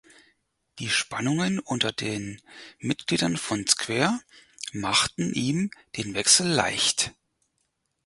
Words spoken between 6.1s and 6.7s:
Wechsel